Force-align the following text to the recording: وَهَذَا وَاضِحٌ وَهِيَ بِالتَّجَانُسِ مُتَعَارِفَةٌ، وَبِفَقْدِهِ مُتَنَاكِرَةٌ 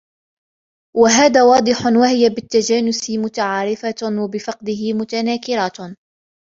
وَهَذَا 0.97 1.43
وَاضِحٌ 1.43 1.85
وَهِيَ 1.85 2.29
بِالتَّجَانُسِ 2.29 3.09
مُتَعَارِفَةٌ، 3.09 3.95
وَبِفَقْدِهِ 4.23 4.93
مُتَنَاكِرَةٌ 4.93 5.95